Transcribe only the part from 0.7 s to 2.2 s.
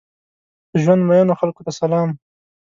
ژوند مئینو خلکو ته سلام!